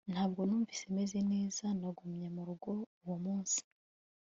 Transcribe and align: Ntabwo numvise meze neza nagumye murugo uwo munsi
Ntabwo 0.13 0.41
numvise 0.47 0.83
meze 0.97 1.19
neza 1.33 1.65
nagumye 1.79 2.27
murugo 2.35 2.71
uwo 3.01 3.17
munsi 3.25 3.61